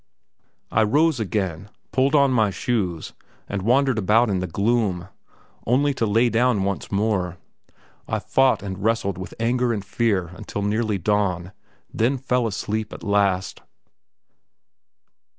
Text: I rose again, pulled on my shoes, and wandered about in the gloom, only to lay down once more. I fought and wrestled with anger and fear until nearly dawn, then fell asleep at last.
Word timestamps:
I 0.71 0.81
rose 0.81 1.19
again, 1.19 1.69
pulled 1.91 2.15
on 2.15 2.31
my 2.31 2.49
shoes, 2.49 3.13
and 3.47 3.61
wandered 3.61 3.99
about 3.99 4.31
in 4.31 4.39
the 4.39 4.47
gloom, 4.47 5.09
only 5.67 5.93
to 5.93 6.07
lay 6.07 6.27
down 6.27 6.63
once 6.63 6.91
more. 6.91 7.37
I 8.07 8.17
fought 8.17 8.63
and 8.63 8.83
wrestled 8.83 9.19
with 9.19 9.35
anger 9.39 9.71
and 9.71 9.85
fear 9.85 10.29
until 10.33 10.63
nearly 10.63 10.97
dawn, 10.97 11.51
then 11.93 12.17
fell 12.17 12.47
asleep 12.47 12.91
at 12.93 13.03
last. 13.03 13.61